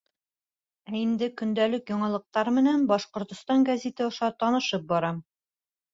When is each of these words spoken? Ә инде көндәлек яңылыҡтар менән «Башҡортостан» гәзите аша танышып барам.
Ә 0.91 0.93
инде 0.99 1.27
көндәлек 1.41 1.93
яңылыҡтар 1.93 2.51
менән 2.57 2.87
«Башҡортостан» 2.95 3.67
гәзите 3.71 4.07
аша 4.11 4.31
танышып 4.45 4.93
барам. 4.95 5.25